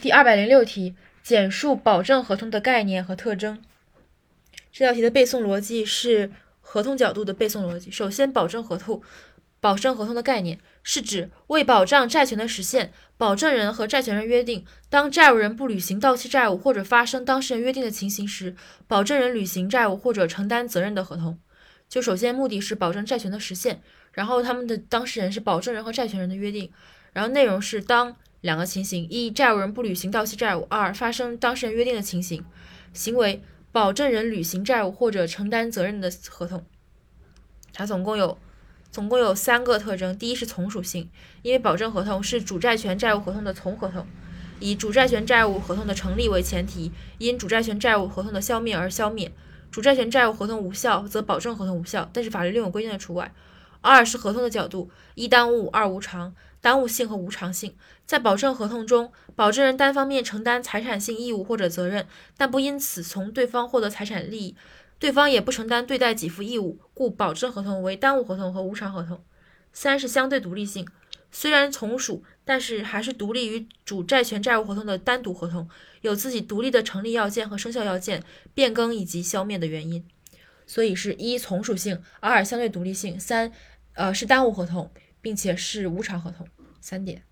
[0.00, 0.94] 第二百零六题，
[1.24, 3.60] 简述保证合同的概念和特征。
[4.70, 7.90] 这道题的背诵逻辑是合同角度的背诵逻辑。
[7.90, 9.02] 首先，保证合同，
[9.58, 18.54] 保证合同的概念是指为保障债权的实现，保证人和债权人约定，当债务人不履行到期债务或者发生当事人约定的情形时，
[18.86, 21.40] 保证人履行债务或者承担责任的合同。
[21.88, 26.70] 就首先目的是保证债权的实现，然后他们的当事人是保证人和债权人的约定，
[27.12, 28.14] 然后内容是当。
[28.40, 32.44] 两个情形：一、债务人不履行到期债务；二、发生当事人约定的情形，
[32.92, 33.42] 行为
[33.72, 36.64] 保证人履行债务或者承担责任的合同。
[37.72, 38.38] 它总共有
[38.90, 41.10] 总共有三个特征：第一是从属性，
[41.42, 44.06] 因为保证合同是主债权债务合同的从合同，
[44.60, 49.30] 以主债权债务合同的成立为前提，因主债权债务合同的消灭而消灭。
[49.70, 53.32] 主债权债务合同无效，则保证合同无效，但是法律另有规定的除外。
[53.80, 56.34] 二是合同的角度：一耽误，二无偿。
[56.60, 62.04] 耽误性和无偿性，在保证合同中，保证人单方面承担财产性义务或者责任，
[62.36, 64.56] 但不因此从对方获得财产利益，
[64.98, 69.22] 对方也不承担对待给付义务，故保证合同为耽误合同和无偿合同。
[69.72, 70.84] 三是相对独立性，
[71.30, 75.68] 虽然从属，但是还是独立于主债权债务合同的单独合同，
[76.00, 80.04] 有自己独立的成立要件和生效要件、变更以及消灭的原因。
[80.68, 83.50] 所以是一从属性，二相对独立性，三
[83.94, 84.88] 呃是单务合同。
[85.20, 86.46] 并且是无偿合同，
[86.80, 87.24] 三点。